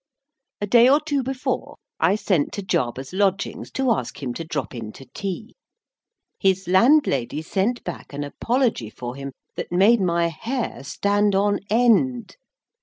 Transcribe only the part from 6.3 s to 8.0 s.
His landlady sent